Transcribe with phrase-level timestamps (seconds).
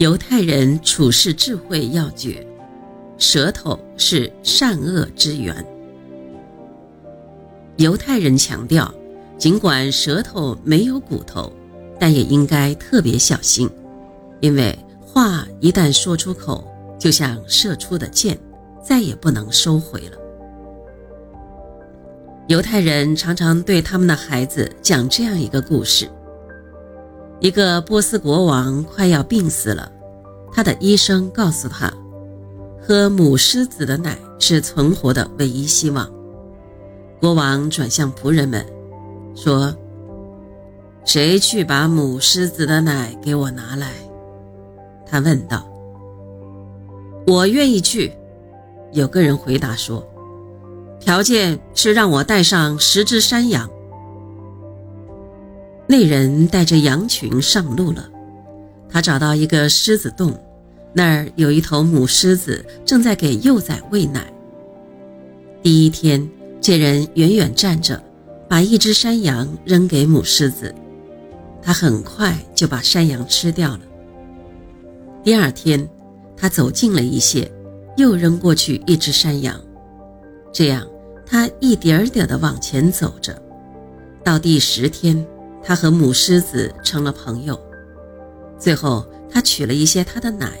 [0.00, 2.46] 犹太人处事智慧要诀：
[3.18, 5.54] 舌头是善恶之源。
[7.76, 8.94] 犹太人强调，
[9.36, 11.52] 尽管舌头没有骨头，
[11.98, 13.68] 但也应该特别小心，
[14.40, 16.66] 因为话一旦说出口，
[16.98, 18.38] 就像射出的箭，
[18.82, 20.16] 再也不能收回了。
[22.48, 26.08] 犹太人常常对他们的孩子讲这样一个故事。
[27.40, 29.90] 一个波斯国王快要病死了，
[30.52, 31.90] 他的医生告诉他，
[32.86, 36.06] 喝母狮子的奶是存活的唯一希望。
[37.18, 38.64] 国王转向仆人们，
[39.34, 39.74] 说
[41.04, 43.92] ：“谁去把母狮子的奶给我拿来？”
[45.06, 45.66] 他问道。
[47.26, 48.12] “我愿意去。”
[48.92, 50.06] 有个人回答说
[51.00, 53.70] ，“条件是让我带上十只山羊。”
[55.90, 58.08] 那人带着羊群上路了。
[58.88, 60.32] 他找到一个狮子洞，
[60.92, 64.32] 那儿有一头母狮子正在给幼崽喂奶。
[65.64, 68.00] 第一天，这人远远站着，
[68.48, 70.72] 把一只山羊扔给母狮子，
[71.60, 73.80] 他很快就把山羊吃掉了。
[75.24, 75.88] 第二天，
[76.36, 77.50] 他走近了一些，
[77.96, 79.60] 又扔过去一只山羊，
[80.52, 80.86] 这样
[81.26, 83.42] 他一点儿点地往前走着，
[84.22, 85.26] 到第十天。
[85.62, 87.58] 他和母狮子成了朋友，
[88.58, 90.58] 最后他取了一些他的奶，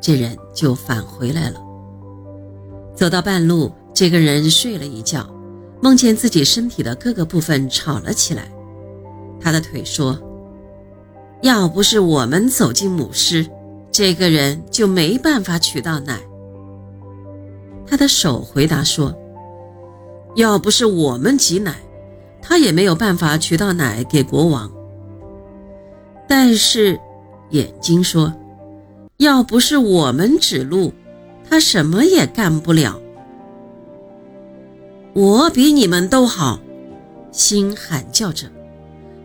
[0.00, 1.60] 这人就返回来了。
[2.94, 5.28] 走到半路，这个人睡了一觉，
[5.80, 8.50] 梦见自己身体的各个部分吵了起来。
[9.40, 10.18] 他的腿说
[11.42, 13.46] ：“要不是我们走进母狮，
[13.90, 16.20] 这个人就没办法取到奶。”
[17.86, 19.16] 他的手回答说
[20.36, 21.76] ：“要不是我们挤奶。”
[22.42, 24.70] 他也没有办法取到奶给国王。
[26.28, 26.98] 但是，
[27.50, 28.32] 眼睛说
[29.18, 30.92] ：“要不是我们指路，
[31.48, 33.00] 他什么也干不了。”
[35.12, 36.60] 我比你们都好，
[37.32, 38.46] 心喊叫着：“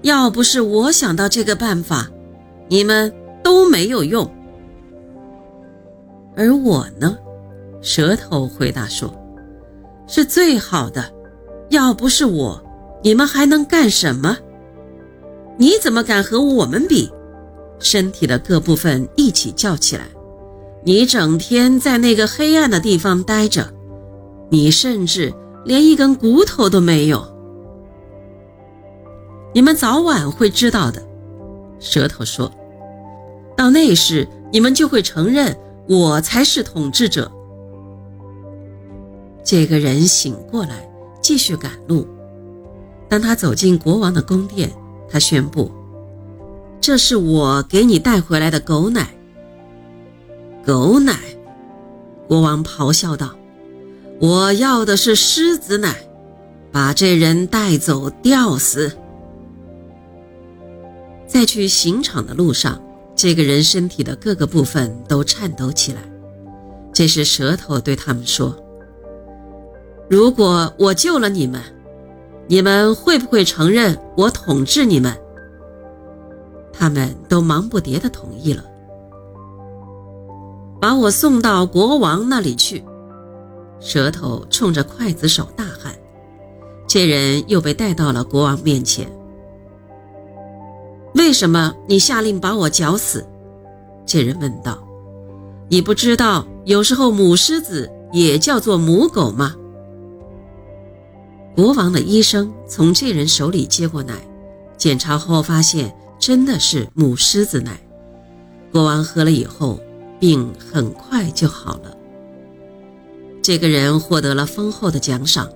[0.00, 2.08] 要不是我想到这个办法，
[2.68, 3.12] 你们
[3.42, 4.28] 都没有用。”
[6.34, 7.18] 而我呢，
[7.82, 9.14] 舌头回答说
[10.08, 11.04] ：“是最好的，
[11.68, 12.58] 要不是我。”
[13.04, 14.38] 你们还能干什么？
[15.58, 17.12] 你怎么敢和我们比？
[17.78, 20.06] 身体的各部分一起叫起来。
[20.84, 23.70] 你整天在那个黑暗的地方待着，
[24.48, 25.34] 你甚至
[25.66, 27.22] 连一根骨头都没有。
[29.52, 31.06] 你们早晚会知道的。
[31.78, 32.50] 舌头说
[33.54, 35.54] ：“到那时，你们就会承认
[35.86, 37.30] 我才是统治者。”
[39.44, 40.88] 这个人醒过来，
[41.20, 42.06] 继续赶路。
[43.14, 44.68] 当他走进国王的宫殿，
[45.08, 45.70] 他宣布
[46.82, 49.08] ：“这是我给你带回来的狗奶。”
[50.66, 51.16] 狗奶，
[52.26, 53.32] 国王咆哮道
[54.20, 55.94] ：“我要的是狮子奶，
[56.72, 58.90] 把这人带走吊死。”
[61.24, 62.82] 在去刑场的路上，
[63.14, 66.00] 这个人身体的各个部分都颤抖起来。
[66.92, 68.56] 这时，舌头对他们说
[70.10, 71.62] ：“如果我救了你们。”
[72.46, 75.16] 你们会不会承认我统治你们？
[76.72, 78.64] 他们都忙不迭地同意了。
[80.80, 82.84] 把我送到国王那里去！
[83.80, 85.94] 舌头冲着刽子手大喊。
[86.86, 89.10] 这人又被带到了国王面前。
[91.14, 93.26] 为什么你下令把我绞死？
[94.04, 94.78] 这人问道。
[95.68, 99.54] 你不知道有时候母狮子也叫做母狗吗？
[101.54, 104.14] 国王的医生从这人手里接过奶，
[104.76, 107.80] 检查后发现真的是母狮子奶。
[108.72, 109.78] 国王喝了以后，
[110.18, 111.96] 病很快就好了。
[113.40, 115.48] 这个人获得了丰厚的奖赏，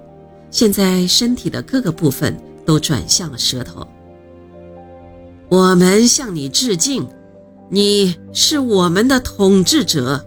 [0.52, 3.84] 现在身体的各个部分都转向了舌头。
[5.48, 7.08] 我们向你致敬，
[7.70, 10.24] 你是我们的统治者。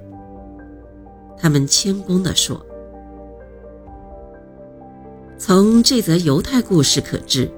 [1.38, 2.65] 他们谦恭地说。
[5.43, 7.51] 从这则犹太故事可知，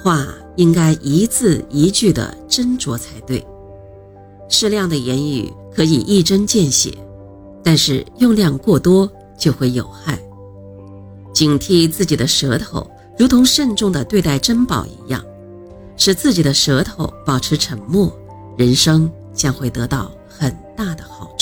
[0.00, 3.44] 话应该一字一句的斟酌才对。
[4.48, 6.96] 适量的言语可以一针见血，
[7.64, 10.16] 但是用量过多就会有害。
[11.34, 12.88] 警惕自己的舌头，
[13.18, 15.20] 如同慎重地对待珍宝一样，
[15.96, 18.16] 使自己的舌头保持沉默，
[18.56, 21.35] 人生将会得到很大的好。